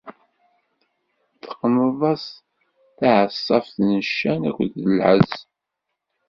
Teqqneḍ-as 1.41 2.25
taɛeṣṣabt 2.97 3.75
n 3.87 3.89
ccan 4.07 4.41
akked 4.49 4.73
lɛezz. 4.97 5.33